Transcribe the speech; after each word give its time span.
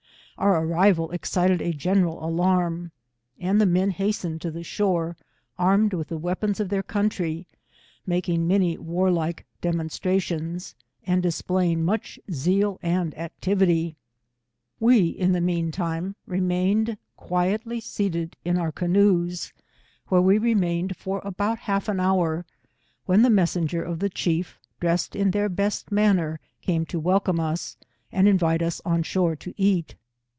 Our 0.37 0.63
arrival 0.65 1.11
excited 1.11 1.61
a 1.61 1.71
general 1.71 2.25
alarm, 2.25 2.91
and 3.39 3.61
the 3.61 3.67
men 3.67 3.91
hastened 3.91 4.41
to 4.41 4.49
the 4.49 4.63
shore, 4.63 5.15
armed 5.59 5.93
with 5.93 6.07
the 6.07 6.17
weapons 6.17 6.59
of 6.59 6.69
their 6.69 6.81
country, 6.81 7.45
making 8.07 8.47
many 8.47 8.75
warlike 8.75 9.45
de 9.61 9.71
monstrations, 9.71 10.73
and 11.05 11.21
displaying 11.21 11.85
much 11.85 12.19
Zealand 12.31 13.13
activi 13.19 13.91
ty. 13.91 13.95
We 14.79 15.09
in 15.09 15.31
the 15.33 15.41
m£an 15.41 15.71
time 15.71 16.15
remained 16.25 16.97
quietly 17.17 17.79
seated 17.79 18.35
in 18.43 18.55
ourcaooes, 18.55 19.53
where 20.07 20.23
we 20.23 20.39
remained 20.39 20.97
for 20.97 21.21
about 21.23 21.59
half 21.59 21.87
an 21.87 21.99
hour, 21.99 22.47
when 23.05 23.21
the 23.21 23.29
messenger 23.29 23.83
of 23.83 23.99
the 23.99 24.09
chief, 24.09 24.59
dressed 24.79 25.15
in 25.15 25.29
their 25.31 25.49
best 25.49 25.91
manner, 25.91 26.39
came 26.63 26.83
to 26.87 26.99
welcome 26.99 27.39
us, 27.39 27.77
and 28.11 28.27
invite 28.27 28.63
us 28.63 28.81
on 28.83 29.03
shore 29.03 29.35
to 29.35 29.53
eat. 29.55 29.93